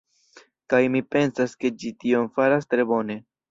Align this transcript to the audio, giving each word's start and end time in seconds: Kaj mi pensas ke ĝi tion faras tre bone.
Kaj 0.73 0.79
mi 0.95 1.01
pensas 1.17 1.55
ke 1.65 1.73
ĝi 1.83 1.93
tion 2.01 2.29
faras 2.39 2.69
tre 2.75 2.91
bone. 2.97 3.23